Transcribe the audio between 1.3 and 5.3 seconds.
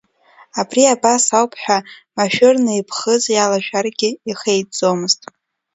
ауп ҳәа, машәырны иԥхыӡ иалашәаргьы ихеиҵомызт.